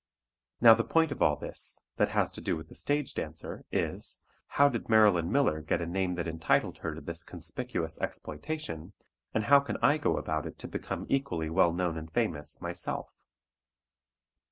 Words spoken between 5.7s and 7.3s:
a name that entitled her to this